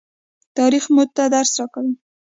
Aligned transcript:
تاریخ 0.57 0.83
موږ 0.95 1.09
ته 1.17 1.23
درس 1.33 1.51
راکوي. 1.59 1.93